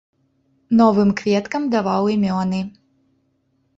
Новым 0.79 1.09
кветкам 1.21 1.69
даваў 1.75 2.03
імёны. 2.17 2.59